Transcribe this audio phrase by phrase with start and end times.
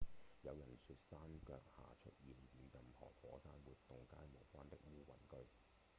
[0.41, 5.47] 有人說山腳下出現與任何火山活動皆無關的烏雲據